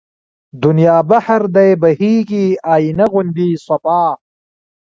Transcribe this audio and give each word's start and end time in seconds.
دنيا 0.63 0.97
بحر 1.11 1.41
دی 1.55 1.69
بهيږي 1.81 2.45
آينه 2.75 3.05
غوندې 3.11 3.49
صفا 3.67 4.01